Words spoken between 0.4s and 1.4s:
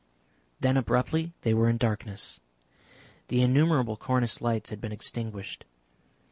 Then abruptly